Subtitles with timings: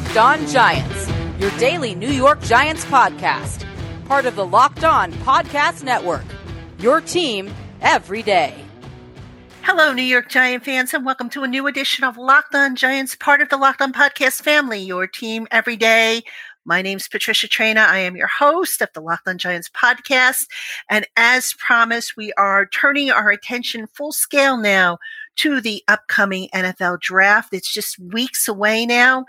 [0.00, 1.08] Locked On Giants,
[1.38, 3.64] your daily New York Giants podcast,
[4.06, 6.24] part of the Locked On Podcast Network.
[6.80, 8.64] Your team every day.
[9.62, 13.14] Hello, New York Giant fans, and welcome to a new edition of Locked On Giants,
[13.14, 16.22] part of the Locked On Podcast family, your team every day.
[16.64, 17.86] My name's Patricia Traina.
[17.86, 20.46] I am your host of the Locked On Giants podcast.
[20.88, 24.98] And as promised, we are turning our attention full scale now
[25.40, 27.54] to the upcoming NFL draft.
[27.54, 29.24] It's just weeks away now.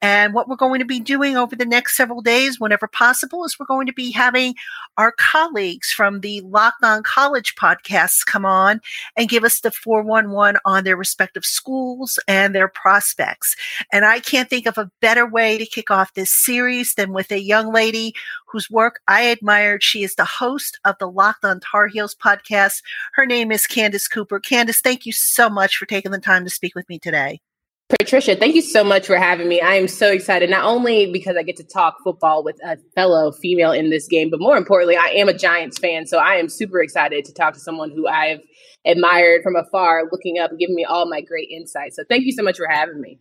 [0.00, 3.58] And what we're going to be doing over the next several days, whenever possible, is
[3.58, 4.54] we're going to be having
[4.96, 8.80] our colleagues from the Locked On College podcasts come on
[9.16, 13.56] and give us the 411 on their respective schools and their prospects.
[13.92, 17.32] And I can't think of a better way to kick off this series than with
[17.32, 18.14] a young lady
[18.46, 19.82] whose work I admired.
[19.82, 22.82] She is the host of the Locked On Tar Heels podcast.
[23.14, 24.38] Her name is Candace Cooper.
[24.38, 27.40] Candace, thank you so much for taking the time to speak with me today.
[27.88, 29.60] Patricia, thank you so much for having me.
[29.60, 33.30] I am so excited, not only because I get to talk football with a fellow
[33.30, 36.04] female in this game, but more importantly, I am a Giants fan.
[36.06, 38.40] So I am super excited to talk to someone who I've
[38.84, 41.94] admired from afar, looking up and giving me all my great insights.
[41.94, 43.20] So thank you so much for having me.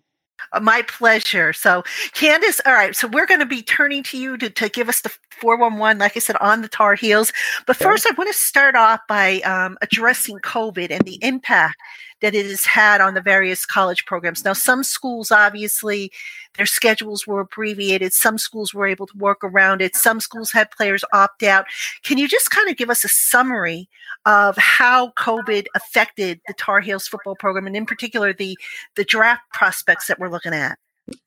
[0.52, 1.54] Uh, my pleasure.
[1.54, 1.84] So,
[2.14, 2.96] Candace, all right.
[2.96, 6.18] So, we're going to be turning to you to, to give us the 411, like
[6.18, 7.32] I said, on the Tar Heels.
[7.66, 11.78] But first, I want to start off by um, addressing COVID and the impact
[12.26, 14.44] that it has had on the various college programs.
[14.44, 16.12] Now, some schools, obviously,
[16.58, 18.14] their schedules were abbreviated.
[18.14, 19.96] Some schools were able to work around it.
[19.96, 21.68] Some schools had players opt out.
[22.02, 23.88] Can you just kind of give us a summary
[24.26, 28.58] of how COVID affected the Tar Heels football program, and in particular, the
[28.96, 30.80] the draft prospects that we're looking at?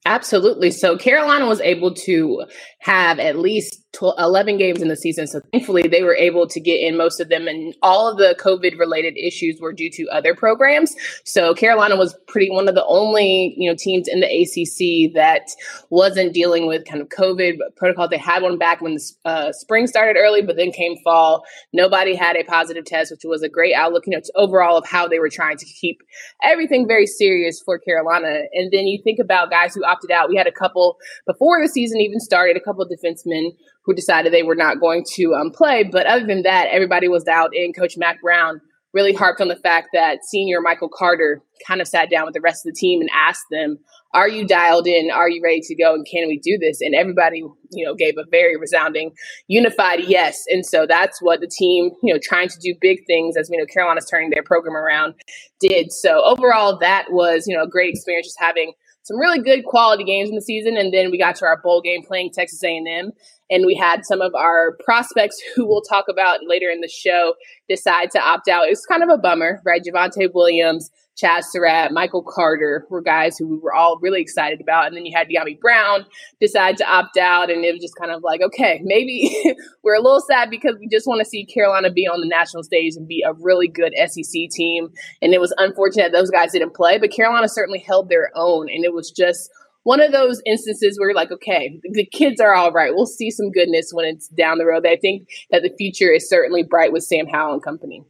[0.08, 0.70] Absolutely.
[0.70, 2.46] So Carolina was able to
[2.78, 5.26] have at least 12, 11 games in the season.
[5.26, 8.36] So thankfully, they were able to get in most of them, and all of the
[8.38, 10.94] COVID related issues were due to other programs.
[11.24, 15.48] So Carolina was pretty one of the only you know teams in the ACC that
[15.90, 18.08] wasn't dealing with kind of COVID protocol.
[18.08, 21.44] They had one back when the uh, spring started early, but then came fall.
[21.72, 24.04] Nobody had a positive test, which was a great outlook.
[24.06, 26.02] You know, overall of how they were trying to keep
[26.44, 28.42] everything very serious for Carolina.
[28.52, 30.28] And then you think about guys who opted out.
[30.28, 33.50] We had a couple before the season even started, a couple of defensemen
[33.84, 35.84] who decided they were not going to um, play.
[35.84, 38.60] But other than that, everybody was out And Coach Mack Brown
[38.94, 42.40] really harped on the fact that senior Michael Carter kind of sat down with the
[42.40, 43.78] rest of the team and asked them,
[44.14, 45.10] "Are you dialed in?
[45.10, 45.94] Are you ready to go?
[45.94, 47.38] And can we do this?" And everybody,
[47.70, 49.12] you know, gave a very resounding,
[49.46, 50.42] unified yes.
[50.48, 53.58] And so that's what the team, you know, trying to do big things as we
[53.58, 55.14] know Carolina's turning their program around,
[55.60, 55.92] did.
[55.92, 58.72] So overall, that was you know a great experience just having
[59.08, 61.80] some really good quality games in the season, and then we got to our bowl
[61.80, 63.12] game playing Texas A&M,
[63.50, 67.34] and we had some of our prospects who we'll talk about later in the show
[67.68, 68.66] decide to opt out.
[68.66, 69.82] It was kind of a bummer, right?
[69.82, 74.86] Javonte Williams, Chazz Surratt, Michael Carter were guys who we were all really excited about.
[74.86, 76.04] And then you had Dyami Brown
[76.40, 77.50] decide to opt out.
[77.50, 79.34] And it was just kind of like, okay, maybe
[79.82, 82.62] we're a little sad because we just want to see Carolina be on the national
[82.62, 84.90] stage and be a really good SEC team.
[85.20, 88.68] And it was unfortunate those guys didn't play, but Carolina certainly held their own.
[88.68, 89.50] And it was just
[89.88, 92.94] one of those instances where you're like, okay, the kids are all right.
[92.94, 94.86] We'll see some goodness when it's down the road.
[94.86, 98.04] I think that the future is certainly bright with Sam Howell and company.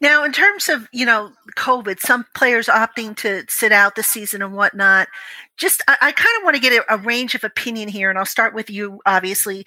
[0.00, 4.40] Now, in terms of you know COVID, some players opting to sit out the season
[4.40, 5.08] and whatnot.
[5.56, 8.16] Just, I, I kind of want to get a, a range of opinion here, and
[8.16, 9.66] I'll start with you, obviously.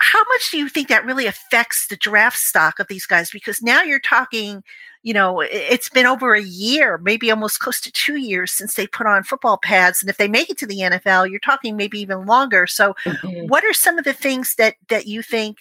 [0.00, 3.30] How much do you think that really affects the draft stock of these guys?
[3.30, 4.62] Because now you're talking,
[5.02, 8.86] you know, it's been over a year, maybe almost close to two years since they
[8.86, 11.98] put on football pads, and if they make it to the NFL, you're talking maybe
[12.00, 12.66] even longer.
[12.66, 13.46] So, mm-hmm.
[13.48, 15.58] what are some of the things that that you think?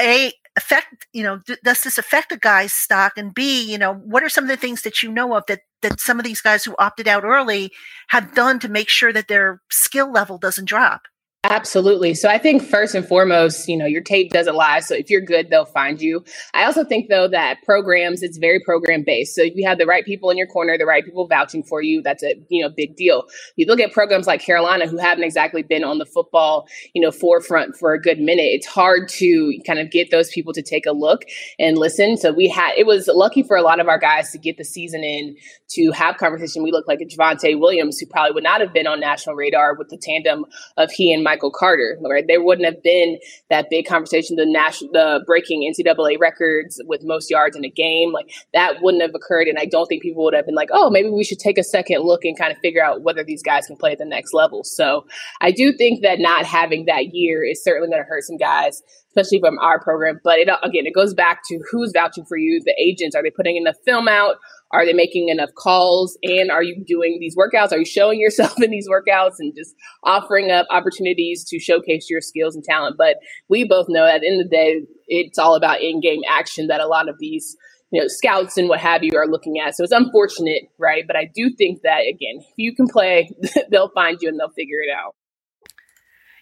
[0.00, 3.94] a affect you know th- does this affect a guy's stock and b you know
[3.94, 6.40] what are some of the things that you know of that that some of these
[6.40, 7.72] guys who opted out early
[8.08, 11.02] have done to make sure that their skill level doesn't drop
[11.44, 12.14] Absolutely.
[12.14, 14.80] So I think first and foremost, you know, your tape doesn't lie.
[14.80, 16.24] So if you're good, they'll find you.
[16.54, 19.34] I also think though that programs, it's very program based.
[19.34, 21.82] So if you have the right people in your corner, the right people vouching for
[21.82, 23.24] you, that's a, you know, big deal.
[23.56, 27.10] You look at programs like Carolina who haven't exactly been on the football, you know,
[27.10, 28.46] forefront for a good minute.
[28.46, 31.24] It's hard to kind of get those people to take a look
[31.58, 32.16] and listen.
[32.16, 34.64] So we had, it was lucky for a lot of our guys to get the
[34.64, 35.36] season in
[35.72, 36.62] to have conversation.
[36.62, 39.74] We look like a Javonte Williams who probably would not have been on national radar
[39.74, 40.46] with the tandem
[40.78, 42.24] of he and Mike Michael Carter, right?
[42.28, 43.18] There wouldn't have been
[43.50, 48.12] that big conversation, the national, the breaking NCAA records with most yards in a game,
[48.12, 49.48] like that wouldn't have occurred.
[49.48, 51.64] And I don't think people would have been like, oh, maybe we should take a
[51.64, 54.32] second look and kind of figure out whether these guys can play at the next
[54.32, 54.62] level.
[54.62, 55.06] So
[55.40, 58.82] I do think that not having that year is certainly going to hurt some guys
[59.16, 60.18] especially from our program.
[60.24, 62.60] But it again, it goes back to who's vouching for you.
[62.64, 64.36] The agents are they putting in the film out?
[64.74, 66.18] Are they making enough calls?
[66.22, 67.72] And are you doing these workouts?
[67.72, 72.20] Are you showing yourself in these workouts and just offering up opportunities to showcase your
[72.20, 72.96] skills and talent?
[72.98, 73.16] But
[73.48, 76.66] we both know at the end of the day, it's all about in game action
[76.66, 77.56] that a lot of these
[77.90, 79.76] you know, scouts and what have you are looking at.
[79.76, 81.04] So it's unfortunate, right?
[81.06, 83.30] But I do think that again, if you can play,
[83.70, 85.14] they'll find you and they'll figure it out.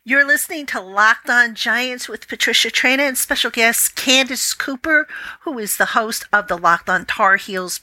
[0.05, 5.07] You're listening to Locked On Giants with Patricia Traina and special guest Candace Cooper,
[5.43, 7.81] who is the host of the Locked On Tar Heels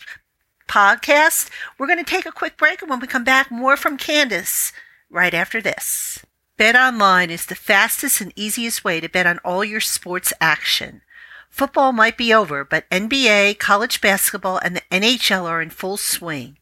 [0.70, 1.50] podcast.
[1.78, 4.72] We're going to take a quick break, and when we come back, more from Candace
[5.10, 6.24] right after this.
[6.56, 11.02] Bet online is the fastest and easiest way to bet on all your sports action.
[11.50, 16.58] Football might be over, but NBA, college basketball, and the NHL are in full swing.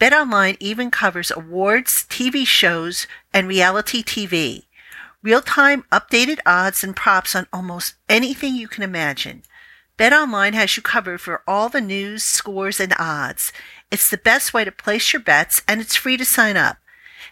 [0.00, 4.64] BetOnline even covers awards, TV shows, and reality TV.
[5.22, 9.42] Real-time updated odds and props on almost anything you can imagine.
[9.98, 13.50] BetOnline has you covered for all the news, scores, and odds.
[13.90, 16.76] It's the best way to place your bets, and it's free to sign up.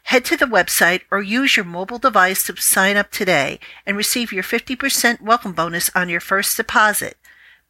[0.05, 4.33] Head to the website or use your mobile device to sign up today and receive
[4.33, 7.19] your 50% welcome bonus on your first deposit.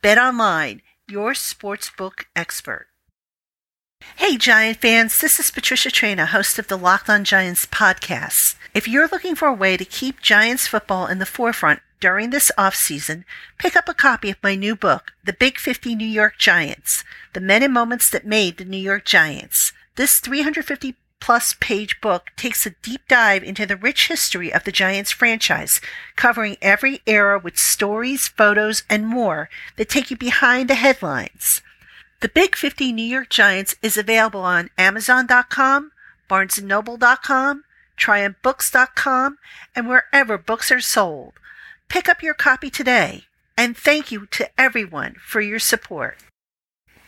[0.01, 2.87] Bet online, your sportsbook expert.
[4.17, 8.55] Hey, Giant fans, this is Patricia Traina, host of the Locked On Giants podcast.
[8.75, 12.53] If you're looking for a way to keep Giants football in the forefront during this
[12.59, 13.25] off season,
[13.57, 17.03] pick up a copy of my new book, The Big 50 New York Giants
[17.33, 19.73] The Men and Moments That Made the New York Giants.
[19.97, 24.71] This 350 plus page book takes a deep dive into the rich history of the
[24.71, 25.81] Giants franchise,
[26.15, 29.49] covering every era with stories, photos, and more
[29.79, 31.63] that take you behind the headlines.
[32.21, 35.91] The Big 50 New York Giants is available on Amazon.com,
[36.29, 37.65] BarnesandNoble.com,
[37.99, 39.39] TriumphBooks.com,
[39.75, 41.33] and wherever books are sold.
[41.95, 43.27] Pick up your copy today,
[43.57, 46.19] and thank you to everyone for your support.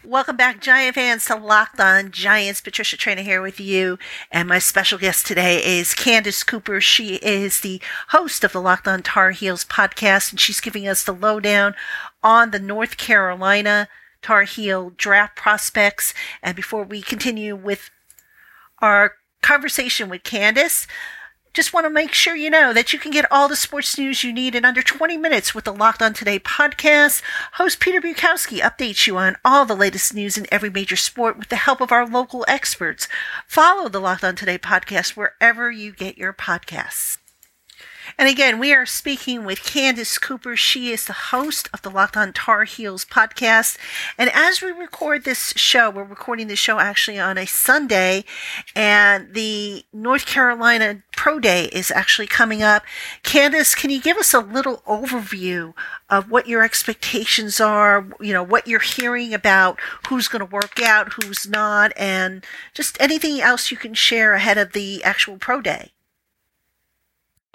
[0.04, 2.60] Welcome back, Giant fans, to Locked On Giants.
[2.60, 3.98] Patricia Traina here with you.
[4.30, 6.80] And my special guest today is Candace Cooper.
[6.80, 11.02] She is the host of the Locked On Tar Heels podcast, and she's giving us
[11.02, 11.74] the lowdown
[12.22, 13.88] on the North Carolina
[14.22, 16.14] Tar Heel draft prospects.
[16.44, 17.90] And before we continue with
[18.80, 20.86] our conversation with Candace,
[21.56, 24.22] just want to make sure you know that you can get all the sports news
[24.22, 27.22] you need in under 20 minutes with the Locked On Today podcast.
[27.54, 31.48] Host Peter Bukowski updates you on all the latest news in every major sport with
[31.48, 33.08] the help of our local experts.
[33.46, 37.16] Follow the Locked On Today podcast wherever you get your podcasts.
[38.18, 40.56] And again, we are speaking with Candace Cooper.
[40.56, 43.76] She is the host of the Locked On Tar Heels podcast.
[44.16, 48.24] And as we record this show, we're recording the show actually on a Sunday,
[48.74, 52.84] and the North Carolina Pro Day is actually coming up.
[53.22, 55.74] Candace, can you give us a little overview
[56.08, 60.80] of what your expectations are, you know, what you're hearing about who's going to work
[60.80, 62.44] out, who's not, and
[62.74, 65.92] just anything else you can share ahead of the actual Pro Day?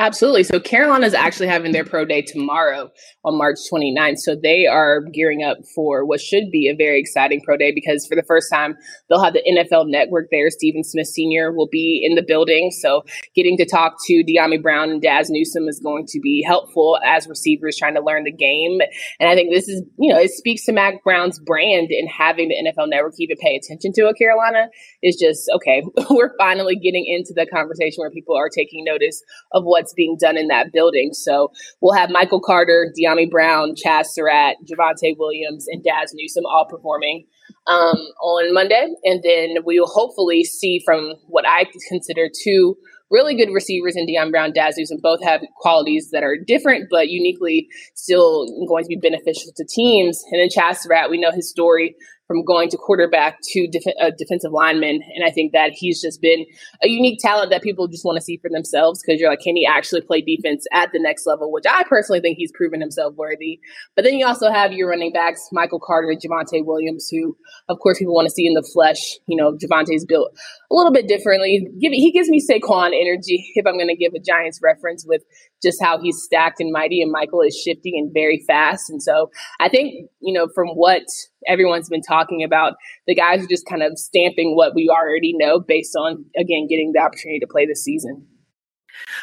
[0.02, 0.44] Absolutely.
[0.44, 2.90] So Carolina is actually having their pro day tomorrow
[3.24, 4.18] on March 29th.
[4.18, 8.08] So they are gearing up for what should be a very exciting pro day because
[8.08, 8.76] for the first time,
[9.08, 10.50] they'll have the NFL network there.
[10.50, 11.52] Stephen Smith Sr.
[11.52, 12.72] will be in the building.
[12.72, 13.04] So
[13.36, 17.28] getting to talk to Dyami Brown and Dazz Newsome is going to be helpful as
[17.28, 18.80] receivers trying to learn the game.
[19.20, 22.50] And I think this is, you know, it speaks to Mack Brown's brand and having
[22.50, 24.70] the NFL network even pay attention to a Carolina
[25.04, 29.22] is just, okay, we're finally getting into the conversation where people are taking notice
[29.52, 31.14] of what's what's being done in that building.
[31.14, 36.66] So we'll have Michael Carter, Dyami Brown, Chazz Surratt, Javonte Williams, and Dazz Newsome all
[36.70, 37.26] performing
[37.68, 38.88] um, on Monday.
[39.04, 42.78] And then we will hopefully see from what I consider two
[43.10, 45.00] really good receivers in Dyami Brown, Dazz Newsome.
[45.02, 50.24] Both have qualities that are different, but uniquely still going to be beneficial to teams.
[50.32, 51.96] And then Chazz Surratt, we know his story
[52.32, 55.02] from going to quarterback to def- uh, defensive lineman.
[55.16, 56.46] And I think that he's just been
[56.82, 59.58] a unique talent that people just want to see for themselves because you're like, can
[59.58, 61.52] he actually play defense at the next level?
[61.52, 63.60] Which I personally think he's proven himself worthy.
[63.98, 67.36] But then you also have your running backs, Michael Carter and Javonte Williams, who,
[67.68, 69.18] of course, people want to see in the flesh.
[69.28, 70.32] You know, Javonte's built
[70.72, 71.68] a little bit differently.
[71.82, 75.24] He gives me Saquon energy, if I'm going to give a Giants reference with
[75.62, 78.90] just how he's stacked and mighty, and Michael is shifting and very fast.
[78.90, 81.04] And so I think, you know, from what
[81.48, 82.74] everyone's been talking about,
[83.08, 86.92] the guys are just kind of stamping what we already know based on, again, getting
[86.94, 88.28] the opportunity to play this season.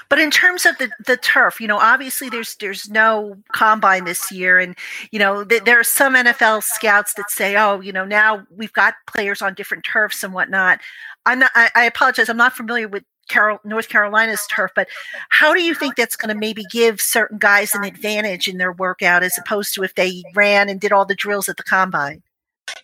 [0.09, 4.33] But in terms of the, the turf, you know, obviously there's there's no combine this
[4.33, 4.77] year, and
[5.11, 8.73] you know th- there are some NFL scouts that say, oh, you know, now we've
[8.73, 10.81] got players on different turfs and whatnot.
[11.27, 11.51] I'm not.
[11.55, 12.29] I, I apologize.
[12.29, 14.89] I'm not familiar with Carol, North Carolina's turf, but
[15.29, 18.73] how do you think that's going to maybe give certain guys an advantage in their
[18.73, 22.23] workout as opposed to if they ran and did all the drills at the combine?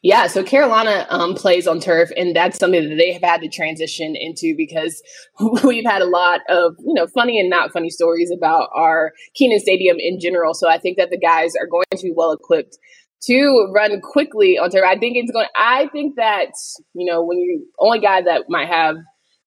[0.02, 3.48] Yeah, so Carolina um, plays on turf, and that's something that they have had to
[3.48, 5.02] transition into because
[5.64, 9.60] we've had a lot of you know funny and not funny stories about our Kenan
[9.60, 10.54] Stadium in general.
[10.54, 12.78] So I think that the guys are going to be well equipped
[13.24, 14.84] to run quickly on turf.
[14.86, 15.48] I think it's going.
[15.56, 16.52] I think that
[16.94, 18.96] you know when you only guy that might have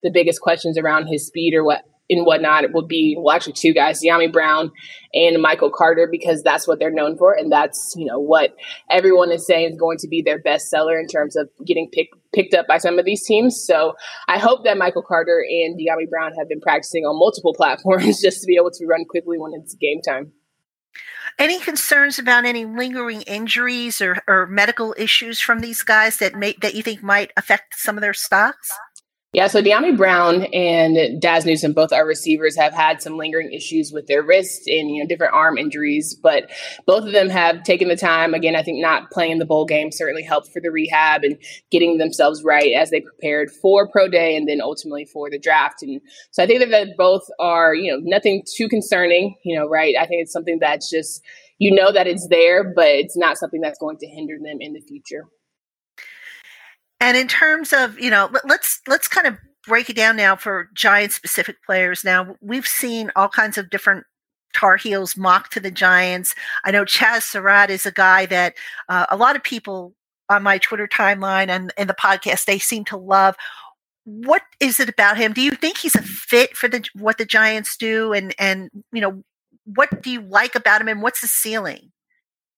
[0.02, 3.72] the biggest questions around his speed or what and whatnot will be well actually two
[3.72, 4.70] guys Dyami Brown
[5.12, 8.54] and Michael Carter because that's what they're known for and that's you know what
[8.90, 12.14] everyone is saying is going to be their best seller in terms of getting picked
[12.32, 13.94] picked up by some of these teams so
[14.26, 18.40] I hope that Michael Carter and Dyami Brown have been practicing on multiple platforms just
[18.40, 20.32] to be able to run quickly when it's game time.
[21.38, 26.56] Any concerns about any lingering injuries or, or medical issues from these guys that may
[26.60, 28.72] that you think might affect some of their stocks?
[29.34, 33.92] Yeah, so Dyami Brown and Dazz Newsome, both our receivers, have had some lingering issues
[33.92, 36.50] with their wrists and you know different arm injuries, but
[36.86, 38.32] both of them have taken the time.
[38.32, 41.36] Again, I think not playing the bowl game certainly helped for the rehab and
[41.70, 45.82] getting themselves right as they prepared for pro day and then ultimately for the draft.
[45.82, 49.36] And so I think that both are you know nothing too concerning.
[49.44, 49.94] You know, right?
[50.00, 51.22] I think it's something that's just
[51.58, 54.72] you know that it's there, but it's not something that's going to hinder them in
[54.72, 55.26] the future.
[57.00, 59.36] And in terms of, you know, let's let's kind of
[59.66, 62.02] break it down now for giant specific players.
[62.04, 64.04] Now, we've seen all kinds of different
[64.54, 66.34] Tar Heels mock to the Giants.
[66.64, 68.54] I know Chazz Surratt is a guy that
[68.88, 69.94] uh, a lot of people
[70.28, 73.36] on my Twitter timeline and in the podcast they seem to love.
[74.04, 75.32] What is it about him?
[75.32, 78.12] Do you think he's a fit for the what the Giants do?
[78.12, 79.22] And and you know,
[79.64, 80.88] what do you like about him?
[80.88, 81.92] And what's the ceiling?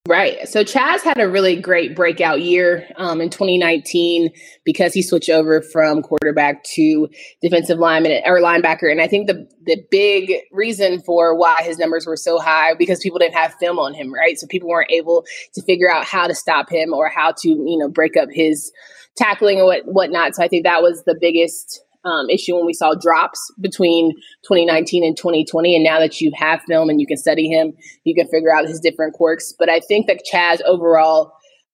[0.08, 0.48] Right.
[0.48, 4.30] So Chazz had a really great breakout year um, in 2019
[4.64, 7.08] because he switched over from quarterback to
[7.42, 8.90] defensive lineman or linebacker.
[8.90, 12.98] And I think the the big reason for why his numbers were so high because
[13.00, 14.38] people didn't have film on him, right?
[14.38, 17.76] So people weren't able to figure out how to stop him or how to you
[17.78, 18.72] know break up his
[19.16, 20.34] tackling or what whatnot.
[20.34, 24.12] So I think that was the biggest um, issue when we saw drops between
[24.44, 25.74] 2019 and 2020.
[25.74, 27.72] And now that you have film and you can study him,
[28.04, 29.52] you can figure out his different quirks.
[29.58, 31.32] But I think that Chazz overall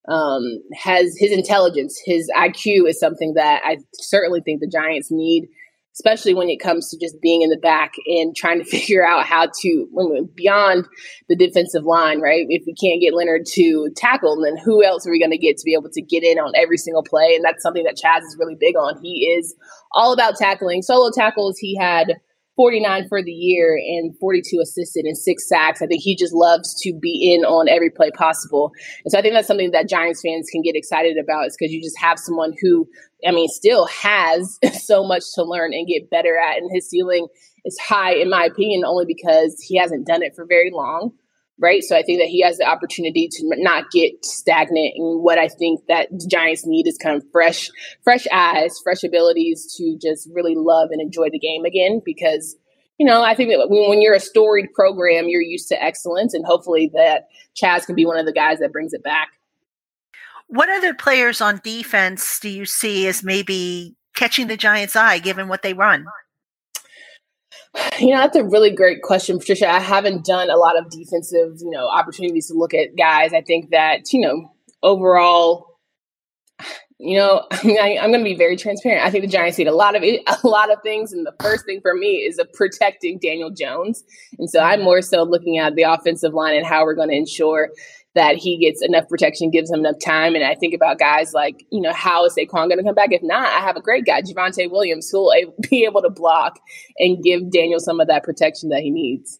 [0.08, 5.48] um, has his intelligence, his IQ is something that I certainly think the Giants need
[5.96, 9.24] especially when it comes to just being in the back and trying to figure out
[9.24, 10.86] how to beyond
[11.28, 12.46] the defensive line, right?
[12.48, 15.56] If we can't get Leonard to tackle, then who else are we going to get
[15.56, 17.34] to be able to get in on every single play?
[17.34, 19.00] And that's something that Chazz is really big on.
[19.02, 19.54] He is
[19.92, 20.82] all about tackling.
[20.82, 22.20] Solo tackles, he had
[22.56, 25.82] 49 for the year and 42 assisted and six sacks.
[25.82, 28.72] I think he just loves to be in on every play possible.
[29.04, 31.72] And so I think that's something that Giants fans can get excited about is because
[31.72, 32.88] you just have someone who,
[33.26, 36.56] I mean, still has so much to learn and get better at.
[36.56, 37.28] And his ceiling
[37.64, 41.12] is high, in my opinion, only because he hasn't done it for very long.
[41.58, 41.82] Right.
[41.82, 44.92] So I think that he has the opportunity to not get stagnant.
[44.96, 47.70] And what I think that the Giants need is kind of fresh,
[48.04, 52.02] fresh eyes, fresh abilities to just really love and enjoy the game again.
[52.04, 52.56] Because,
[52.98, 56.34] you know, I think that when you're a storied program, you're used to excellence.
[56.34, 59.28] And hopefully that Chazz can be one of the guys that brings it back.
[60.48, 65.48] What other players on defense do you see as maybe catching the Giants' eye given
[65.48, 66.04] what they run?
[67.98, 69.70] You know, that's a really great question, Patricia.
[69.70, 73.32] I haven't done a lot of defensive, you know, opportunities to look at guys.
[73.32, 74.52] I think that, you know,
[74.82, 75.78] overall,
[76.98, 79.04] you know, I mean, I, am going to be very transparent.
[79.04, 80.02] I think the Giants need a lot of
[80.44, 84.04] a lot of things, and the first thing for me is a protecting Daniel Jones.
[84.38, 84.84] And so I'm mm-hmm.
[84.84, 87.70] more so looking at the offensive line and how we're going to ensure
[88.16, 90.34] that he gets enough protection, gives him enough time.
[90.34, 93.12] And I think about guys like, you know, how is Saquon going to come back?
[93.12, 96.58] If not, I have a great guy, Javonte Williams, who will be able to block
[96.98, 99.38] and give Daniel some of that protection that he needs.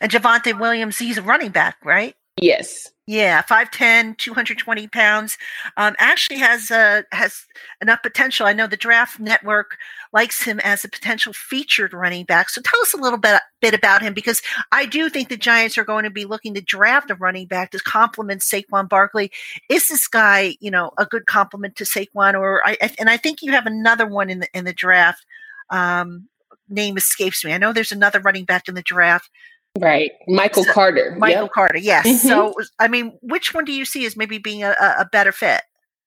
[0.00, 2.14] And Javonte Williams, he's a running back, right?
[2.40, 2.90] Yes.
[3.06, 5.38] Yeah, 5'10", 220 pounds.
[5.76, 7.46] Um, actually has uh, has
[7.80, 8.46] enough potential.
[8.46, 9.78] I know the Draft Network
[10.16, 12.48] likes him as a potential featured running back.
[12.48, 14.40] So tell us a little bit, bit about him because
[14.72, 17.70] I do think the Giants are going to be looking to draft a running back
[17.72, 19.30] to complement Saquon Barkley.
[19.68, 22.32] Is this guy, you know, a good complement to Saquon?
[22.32, 25.26] Or I, and I think you have another one in the in the draft.
[25.68, 26.28] Um,
[26.70, 27.52] name escapes me.
[27.52, 29.30] I know there's another running back in the draft
[29.78, 30.12] Right.
[30.26, 31.14] Michael so, Carter.
[31.18, 31.52] Michael yep.
[31.52, 32.06] Carter, yes.
[32.06, 32.28] Mm-hmm.
[32.28, 35.62] So, I mean, which one do you see as maybe being a, a better fit?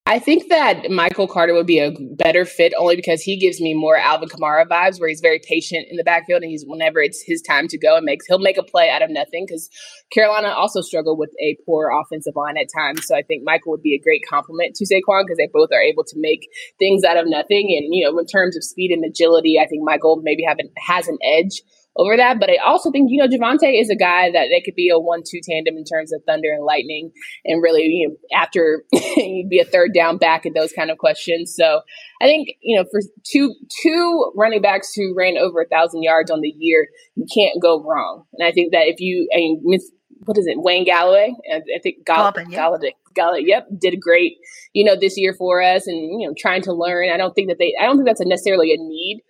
[0.10, 3.76] I think that Michael Carter would be a better fit only because he gives me
[3.76, 7.22] more Alvin Kamara vibes, where he's very patient in the backfield and he's whenever it's
[7.22, 9.46] his time to go and makes he'll make a play out of nothing.
[9.46, 9.70] Because
[10.12, 13.84] Carolina also struggled with a poor offensive line at times, so I think Michael would
[13.84, 16.50] be a great complement to Saquon because they both are able to make
[16.80, 17.70] things out of nothing.
[17.78, 21.08] And you know, in terms of speed and agility, I think Michael maybe have has
[21.08, 21.62] an edge
[22.00, 22.40] over that.
[22.40, 24.98] But I also think, you know, Javonte is a guy that they could be a
[24.98, 27.12] one two tandem in terms of thunder and lightning
[27.46, 28.84] and really, you know, after
[29.18, 31.54] you'd be a third down back and those kind of questions.
[31.56, 31.82] So
[32.22, 33.54] I think, you know, for two
[33.84, 37.84] two running backs who ran over a thousand yards on the year, you can't go
[37.84, 38.24] wrong.
[38.34, 39.92] And I think that if you I mean miss
[40.26, 41.34] what is it, Wayne Galloway?
[41.52, 42.60] I, I think Gall- yeah.
[42.60, 44.38] Golladay, Golladay, yep, did a great,
[44.74, 47.10] you know, this year for us, and you know, trying to learn.
[47.10, 49.24] I don't think that they, I don't think that's a necessarily a need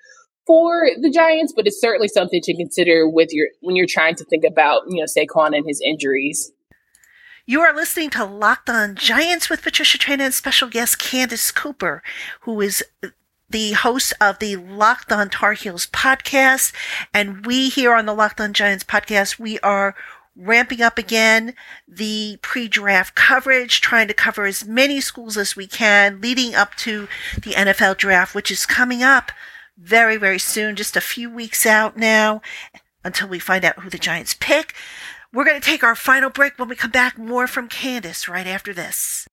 [0.49, 4.23] for the Giants, but it's certainly something to consider with your when you're trying to
[4.23, 6.51] think about you know Saquon and his injuries.
[7.45, 12.01] You are listening to Locked On Giants with Patricia Traina and special guest Candace Cooper,
[12.41, 12.83] who is
[13.47, 16.73] the host of the Locked On Tar Heels podcast.
[17.13, 19.93] And we here on the Locked On Giants podcast, we are
[20.35, 21.53] ramping up again
[21.87, 27.07] the pre-draft coverage, trying to cover as many schools as we can leading up to
[27.35, 29.31] the NFL draft, which is coming up
[29.79, 32.41] very, very soon, just a few weeks out now
[33.03, 34.73] until we find out who the Giants pick.
[35.31, 37.17] We're going to take our final break when we come back.
[37.17, 39.27] More from Candace right after this.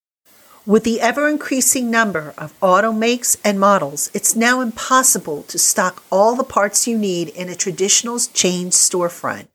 [0.67, 6.03] With the ever increasing number of auto makes and models, it's now impossible to stock
[6.11, 9.47] all the parts you need in a traditional chain storefront.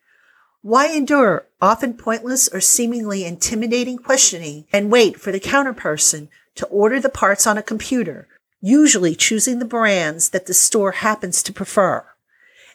[0.62, 7.00] Why endure often pointless or seemingly intimidating questioning and wait for the counterperson to order
[7.00, 8.28] the parts on a computer,
[8.62, 12.06] usually choosing the brands that the store happens to prefer?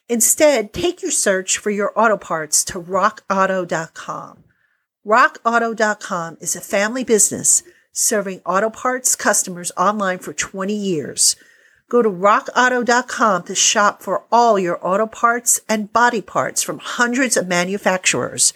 [0.08, 4.44] Instead, take your search for your auto parts to rockauto.com.
[5.06, 7.62] RockAuto.com is a family business
[7.92, 11.34] serving auto parts customers online for 20 years.
[11.88, 17.36] Go to rockauto.com to shop for all your auto parts and body parts from hundreds
[17.36, 18.52] of manufacturers.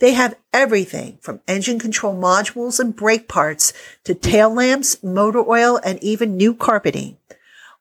[0.00, 5.78] They have everything from engine control modules and brake parts to tail lamps, motor oil,
[5.84, 7.18] and even new carpeting.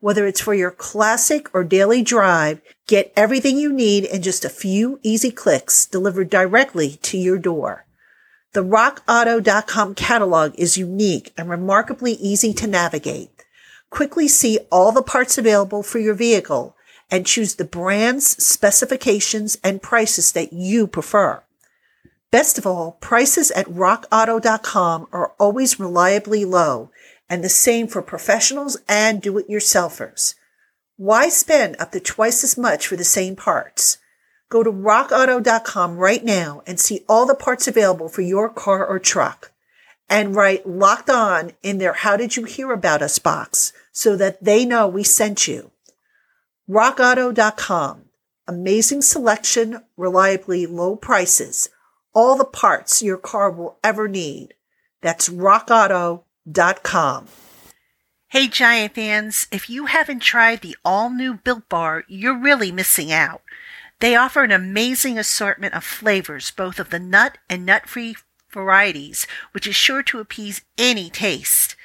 [0.02, 4.50] Whether it's for your classic or daily drive, get everything you need in just a
[4.50, 7.86] few easy clicks delivered directly to your door.
[8.54, 13.30] The rockauto.com catalog is unique and remarkably easy to navigate.
[13.90, 16.76] Quickly see all the parts available for your vehicle
[17.10, 21.44] and choose the brands, specifications, and prices that you prefer.
[22.32, 26.92] Best of all, prices at rockauto.com are always reliably low
[27.28, 30.36] and the same for professionals and do-it-yourselfers.
[30.98, 33.98] Why spend up to twice as much for the same parts?
[34.50, 39.00] Go to rockauto.com right now and see all the parts available for your car or
[39.00, 39.52] truck
[40.10, 44.44] and write locked on in their How Did You Hear About Us box so that
[44.44, 45.72] they know we sent you.
[46.70, 48.06] RockAuto.com.
[48.48, 51.70] Amazing selection, reliably low prices,
[52.20, 54.54] all the parts your car will ever need.
[55.02, 57.28] That's rockauto.com.
[58.28, 63.10] Hey, Giant fans, if you haven't tried the all new Built Bar, you're really missing
[63.10, 63.42] out.
[64.02, 68.18] They offer an amazing assortment of flavors, both of the nut and nut free
[68.52, 71.78] varieties, which is sure to appease any taste.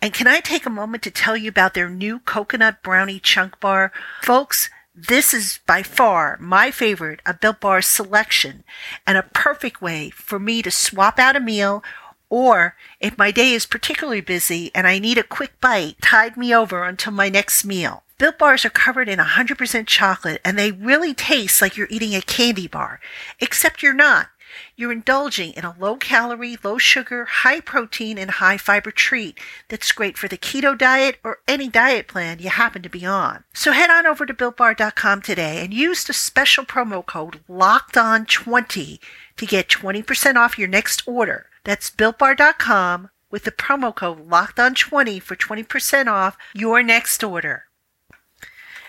[0.00, 3.58] And can I take a moment to tell you about their new coconut brownie chunk
[3.58, 3.90] bar?
[4.22, 8.64] Folks, this is by far my favorite of Built Bar's selection
[9.06, 11.82] and a perfect way for me to swap out a meal
[12.28, 16.54] or if my day is particularly busy and I need a quick bite, tide me
[16.54, 18.04] over until my next meal.
[18.18, 22.20] Built bars are covered in 100% chocolate and they really taste like you're eating a
[22.20, 23.00] candy bar,
[23.40, 24.28] except you're not.
[24.76, 29.92] You're indulging in a low calorie, low sugar, high protein, and high fiber treat that's
[29.92, 33.44] great for the keto diet or any diet plan you happen to be on.
[33.52, 38.98] So head on over to BuiltBar.com today and use the special promo code LOCKEDON20
[39.36, 41.46] to get 20% off your next order.
[41.64, 47.64] That's BuiltBar.com with the promo code LOCKEDON20 for 20% off your next order.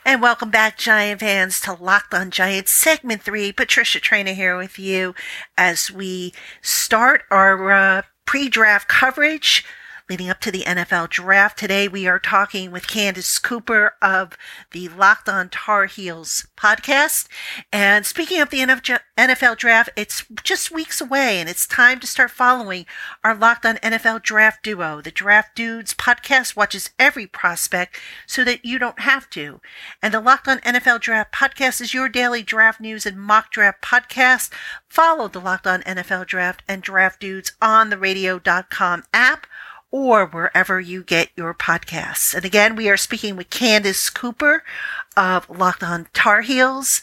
[0.04, 3.52] And welcome back, Giant fans, to Locked on Giants segment three.
[3.52, 5.14] Patricia Traina here with you
[5.60, 9.64] as we start our uh, pre draft coverage
[10.12, 11.58] leading up to the NFL draft.
[11.58, 14.38] Today we are talking with Candace Cooper of
[14.72, 17.30] the Locked on Tar Heels podcast.
[17.72, 22.30] And speaking of the NFL draft, it's just weeks away and it's time to start
[22.30, 22.86] following
[23.24, 25.00] our Locked on NFL draft duo.
[25.00, 27.98] The Draft Dudes podcast watches every prospect
[28.28, 29.62] so that you don't have to.
[30.04, 33.82] And the Locked on NFL draft podcast is your daily draft news and mock draft
[33.82, 34.50] podcast.
[34.90, 39.48] Follow the Locked on NFL draft and draft dudes on the radio.com app
[39.92, 42.34] or wherever you get your podcasts.
[42.34, 44.64] And again, we are speaking with Candace Cooper
[45.18, 47.02] of Locked On Tar Heels.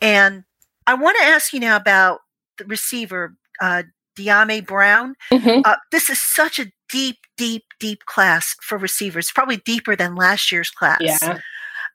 [0.00, 0.44] And
[0.86, 2.20] I want to ask you now about
[2.58, 3.84] the receiver, uh,
[4.16, 5.14] Dyami Brown.
[5.30, 5.60] Mm-hmm.
[5.64, 10.50] Uh, this is such a deep, deep, deep class for receivers, probably deeper than last
[10.50, 11.00] year's class.
[11.00, 11.38] Yeah.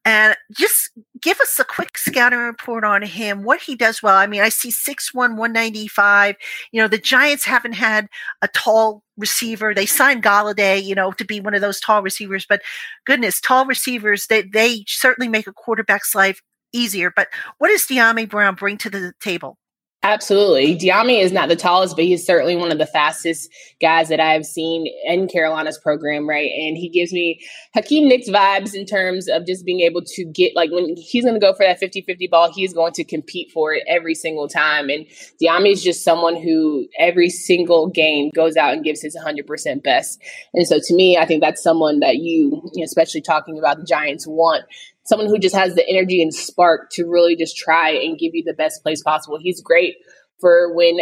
[0.05, 4.15] And just give us a quick scouting report on him, what he does well.
[4.15, 6.35] I mean, I see 6'1, 195.
[6.71, 8.07] You know, the Giants haven't had
[8.43, 9.73] a tall receiver.
[9.73, 12.61] They signed Golladay, you know, to be one of those tall receivers, but
[13.05, 16.41] goodness, tall receivers, they, they certainly make a quarterback's life
[16.71, 17.11] easier.
[17.15, 19.57] But what does Dyami Brown bring to the table?
[20.05, 20.75] Absolutely.
[20.77, 23.49] Dyami is not the tallest, but he's certainly one of the fastest
[23.81, 26.51] guys that I've seen in Carolina's program, right?
[26.55, 27.39] And he gives me
[27.73, 31.33] Hakeem Nicks vibes in terms of just being able to get, like, when he's going
[31.33, 34.47] to go for that 50 50 ball, he's going to compete for it every single
[34.47, 34.89] time.
[34.89, 35.07] And
[35.41, 40.21] Dyami is just someone who every single game goes out and gives his 100% best.
[40.53, 44.27] And so to me, I think that's someone that you, especially talking about the Giants,
[44.27, 44.65] want
[45.05, 48.43] someone who just has the energy and spark to really just try and give you
[48.45, 49.37] the best place possible.
[49.39, 49.95] He's great
[50.39, 50.97] for when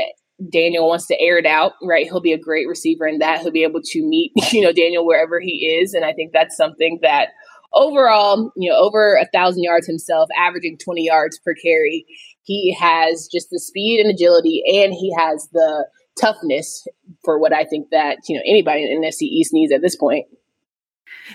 [0.51, 2.05] Daniel wants to air it out, right?
[2.05, 3.41] He'll be a great receiver in that.
[3.41, 5.93] He'll be able to meet, you know, Daniel wherever he is.
[5.93, 7.29] And I think that's something that
[7.73, 12.05] overall, you know, over a thousand yards himself, averaging 20 yards per carry.
[12.43, 15.87] He has just the speed and agility and he has the
[16.19, 16.85] toughness
[17.23, 20.25] for what I think that, you know, anybody in NFC East needs at this point.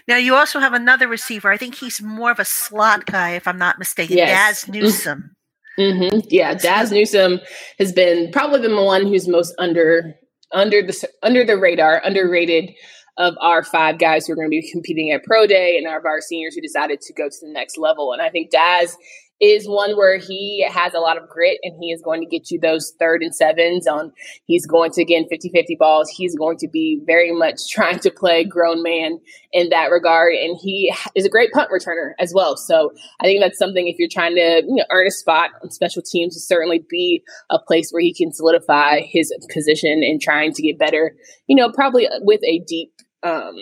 [0.06, 1.50] Now you also have another receiver.
[1.50, 4.16] I think he's more of a slot guy, if I'm not mistaken.
[4.16, 4.30] Yes.
[4.30, 4.72] Dazz mm-hmm.
[4.72, 5.30] Newsome.
[5.78, 6.18] Mm-hmm.
[6.28, 7.40] Yeah, Dazz Newsome
[7.78, 10.14] has been probably been the one who's most under
[10.52, 12.70] under the under the radar, underrated
[13.16, 16.04] of our five guys who are going to be competing at Pro Day and of
[16.04, 18.12] our seniors who decided to go to the next level.
[18.12, 18.96] And I think Dazz
[19.40, 22.50] is one where he has a lot of grit and he is going to get
[22.50, 24.12] you those third and sevens on
[24.46, 26.08] he's going to again 50-50 balls.
[26.08, 29.20] He's going to be very much trying to play grown man
[29.52, 30.34] in that regard.
[30.34, 32.56] And he is a great punt returner as well.
[32.56, 35.70] So i think that's something if you're trying to you know, earn a spot on
[35.70, 40.52] special teams to certainly be a place where he can solidify his position and trying
[40.52, 41.14] to get better
[41.46, 43.56] you know probably with a deep um,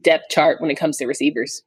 [0.00, 1.62] depth chart when it comes to receivers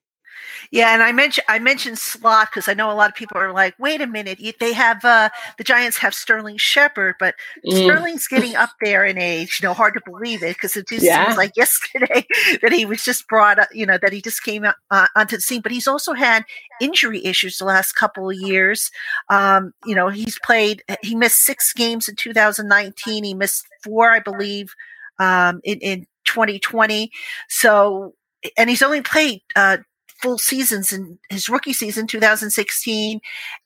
[0.71, 3.51] yeah, and I mentioned I mentioned slot because I know a lot of people are
[3.51, 7.73] like, wait a minute, they have uh, the Giants have Sterling Shepard, but mm.
[7.73, 9.59] Sterling's getting up there in age.
[9.61, 11.25] You know, hard to believe it because it just yeah.
[11.25, 12.25] seems like yesterday
[12.61, 13.69] that he was just brought up.
[13.73, 16.45] You know, that he just came uh, onto the scene, but he's also had
[16.79, 18.91] injury issues the last couple of years.
[19.29, 20.83] Um, you know, he's played.
[21.01, 23.23] He missed six games in 2019.
[23.23, 24.73] He missed four, I believe,
[25.19, 27.11] um, in in 2020.
[27.49, 28.13] So
[28.57, 29.77] and he's only played uh,
[30.21, 33.19] full seasons in his rookie season 2016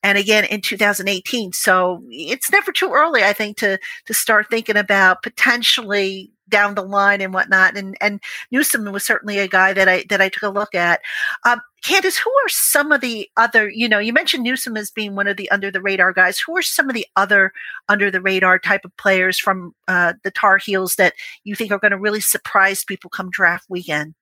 [0.04, 4.78] and again in 2018 so it's never too early i think to to start thinking
[4.78, 7.78] about potentially down the line and whatnot.
[7.78, 11.02] And and newsome was certainly a guy that i that i took a look at.
[11.44, 15.16] Um, candace who are some of the other you know you mentioned newsome as being
[15.16, 16.40] one of the under the radar guys.
[16.40, 17.52] Who are some of the other
[17.90, 21.14] under the radar type of players from uh, the tar heels that
[21.44, 24.16] you think are going to really surprise people come draft weekend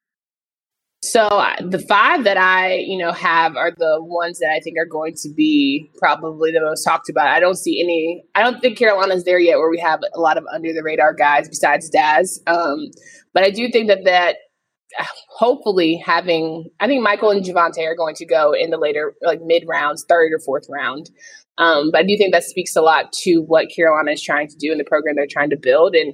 [1.04, 1.28] so
[1.60, 5.14] the five that I, you know, have are the ones that I think are going
[5.18, 7.28] to be probably the most talked about.
[7.28, 8.24] I don't see any.
[8.36, 11.14] I don't think Carolina's there yet, where we have a lot of under the radar
[11.14, 12.40] guys besides Dazz.
[12.48, 12.90] Um,
[13.34, 14.38] but I do think that that
[15.30, 19.40] hopefully having, I think Michael and Javonte are going to go in the later, like
[19.44, 21.10] mid rounds, third or fourth round.
[21.58, 24.56] Um, but I do think that speaks a lot to what Carolina is trying to
[24.58, 26.14] do in the program they're trying to build and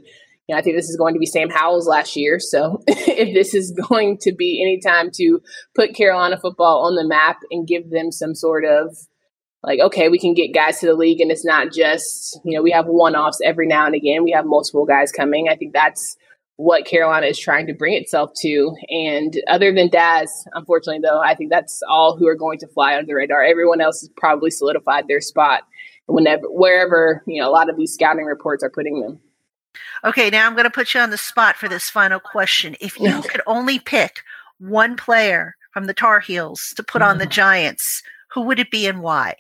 [0.58, 2.40] I think this is going to be Sam Howell's last year.
[2.40, 5.40] So if this is going to be any time to
[5.76, 8.98] put Carolina football on the map and give them some sort of
[9.62, 12.64] like, okay, we can get guys to the league and it's not just, you know,
[12.64, 14.24] we have one offs every now and again.
[14.24, 15.48] We have multiple guys coming.
[15.50, 16.16] I think that's
[16.56, 18.76] what Carolina is trying to bring itself to.
[18.90, 22.96] And other than Dazz, unfortunately, though, I think that's all who are going to fly
[22.96, 23.44] under the radar.
[23.44, 25.62] Everyone else has probably solidified their spot
[26.06, 29.20] whenever, wherever, you know, a lot of these scouting reports are putting them.
[30.04, 32.76] Okay, now I'm going to put you on the spot for this final question.
[32.80, 34.22] If you could only pick
[34.60, 37.32] one player from the Tar Heels to put on the mm-hmm.
[37.32, 39.36] Giants, who would it be and why?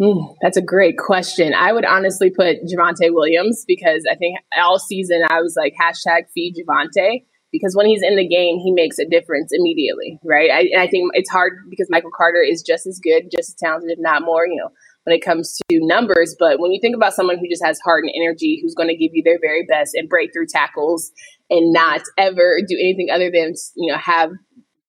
[0.00, 1.52] Mm, that's a great question.
[1.54, 6.24] I would honestly put Javonte Williams because I think all season I was like hashtag
[6.34, 10.50] feed Javonte because when he's in the game, he makes a difference immediately, right?
[10.50, 13.54] I, and I think it's hard because Michael Carter is just as good, just as
[13.54, 14.46] talented, if not more.
[14.46, 14.70] You know,
[15.04, 16.36] when it comes to numbers.
[16.38, 18.96] But when you think about someone who just has heart and energy, who's going to
[18.96, 21.12] give you their very best and break through tackles
[21.50, 24.30] and not ever do anything other than, you know, have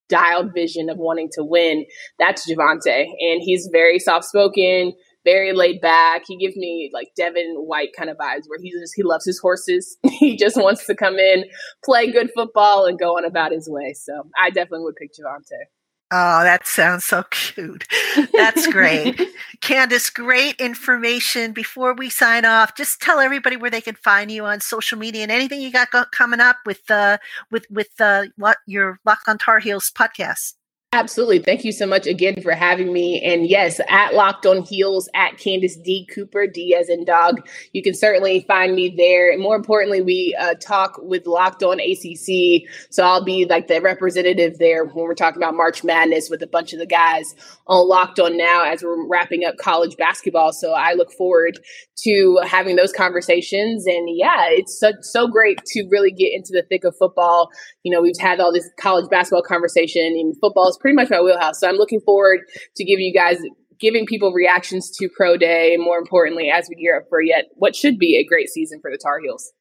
[0.07, 1.85] dialed vision of wanting to win,
[2.19, 3.05] that's Javonte.
[3.05, 4.93] And he's very soft spoken,
[5.25, 6.23] very laid back.
[6.27, 9.39] He gives me like Devin White kind of vibes where he just he loves his
[9.39, 9.97] horses.
[10.03, 11.45] he just wants to come in,
[11.83, 13.93] play good football, and go on about his way.
[13.93, 15.65] So I definitely would pick Javonte.
[16.11, 17.85] Oh, that sounds so cute.
[18.33, 19.19] That's great.
[19.61, 21.51] Candace, great information.
[21.51, 25.23] Before we sign off, just tell everybody where they can find you on social media
[25.23, 27.17] and anything you got coming up with uh
[27.49, 30.53] with with uh what your Locked on Tar Heels podcast.
[30.95, 31.39] Absolutely.
[31.39, 33.21] Thank you so much again for having me.
[33.21, 36.07] And yes, at Locked on Heels, at Candace D.
[36.15, 37.45] Cooper, D as in dog.
[37.73, 39.29] You can certainly find me there.
[39.29, 42.63] And more importantly, we uh, talk with Locked on ACC.
[42.91, 46.47] So I'll be like the representative there when we're talking about March Madness with a
[46.47, 47.35] bunch of the guys
[47.67, 50.53] on Locked on now as we're wrapping up college basketball.
[50.53, 51.59] So I look forward
[52.03, 53.85] to having those conversations.
[53.85, 57.49] And yeah, it's so, so great to really get into the thick of football.
[57.83, 61.19] You know, we've had all this college basketball conversation and football is pretty much my
[61.19, 61.59] wheelhouse.
[61.59, 62.41] So I'm looking forward
[62.75, 63.37] to giving you guys
[63.79, 67.45] giving people reactions to pro day and more importantly as we gear up for yet
[67.55, 69.51] what should be a great season for the tar heels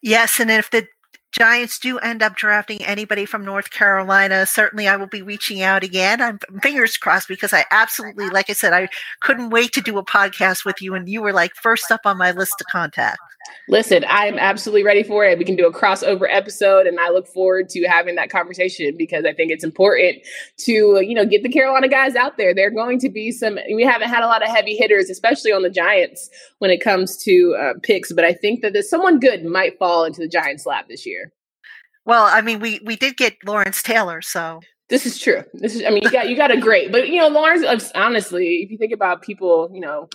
[0.00, 0.86] yes and if the
[1.32, 5.84] Giants do end up drafting anybody from North Carolina, certainly I will be reaching out
[5.84, 6.20] again.
[6.20, 8.88] I'm fingers crossed because I absolutely, like I said, I
[9.20, 12.18] couldn't wait to do a podcast with you, and you were like first up on
[12.18, 13.20] my list to contact.
[13.68, 15.38] Listen, I'm absolutely ready for it.
[15.38, 19.24] We can do a crossover episode, and I look forward to having that conversation because
[19.24, 20.18] I think it's important
[20.58, 22.54] to, you know, get the Carolina guys out there.
[22.54, 23.58] They're going to be some.
[23.72, 27.16] We haven't had a lot of heavy hitters, especially on the Giants when it comes
[27.24, 30.66] to uh, picks, but I think that there's someone good might fall into the Giants'
[30.66, 31.32] lap this year.
[32.04, 35.44] Well, I mean, we we did get Lawrence Taylor, so this is true.
[35.54, 37.92] This is, I mean, you got you got a great, but you know, Lawrence.
[37.94, 40.08] Honestly, if you think about people, you know,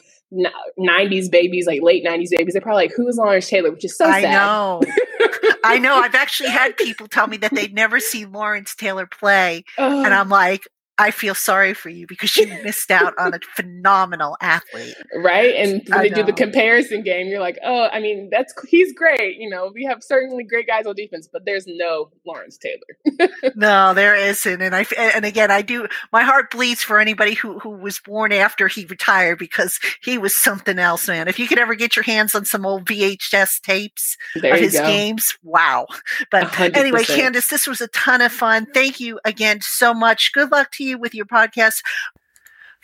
[0.80, 3.98] '90s babies, like late '90s babies, they're probably like, "Who is Lawrence Taylor?" Which is
[3.98, 4.32] so I sad.
[4.32, 4.82] know.
[5.64, 5.96] I know.
[5.96, 10.30] I've actually had people tell me that they'd never see Lawrence Taylor play, and I'm
[10.30, 14.96] like, I feel sorry for you because you missed out on a phenomenal athlete.
[15.14, 15.56] Right.
[15.56, 16.16] And when I they know.
[16.18, 19.38] do the comparison game, you're like, oh, I mean, that's he's great.
[19.38, 23.30] You know, we have certainly great guys on defense, but there's no Lawrence Taylor.
[23.56, 24.62] no, there isn't.
[24.62, 28.32] And I and again, I do my heart bleeds for anybody who who was born
[28.32, 31.28] after he retired because he was something else, man.
[31.28, 34.74] If you could ever get your hands on some old VHS tapes there of his
[34.74, 34.86] go.
[34.86, 35.88] games, wow.
[36.32, 36.76] But 100%.
[36.78, 38.66] anyway, Candace, this was a ton of fun.
[38.74, 40.32] Thank you again so much.
[40.34, 41.82] Good luck to you with your podcast.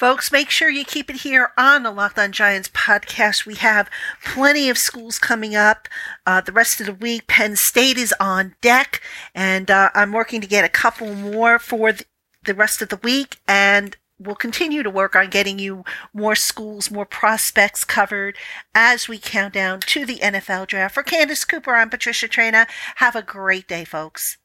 [0.02, 3.46] Folks, make sure you keep it here on the Locked On Giants podcast.
[3.46, 3.88] We have
[4.26, 5.88] plenty of schools coming up
[6.26, 7.28] uh, the rest of the week.
[7.28, 9.00] Penn State is on deck,
[9.36, 11.94] and uh, I'm working to get a couple more for
[12.44, 13.38] the rest of the week.
[13.48, 15.84] And we'll continue to work on getting you
[16.16, 18.38] more schools, more prospects covered
[18.74, 20.96] as we count down to the NFL draft.
[20.96, 22.68] For Candace Cooper, I'm Patricia Traina.
[22.96, 24.40] Have a great day, folks.